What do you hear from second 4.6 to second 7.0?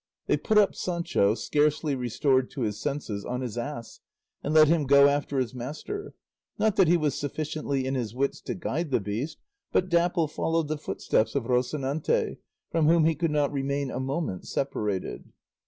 him go after his master; not that he